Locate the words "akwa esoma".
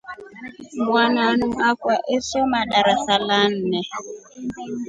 1.69-2.59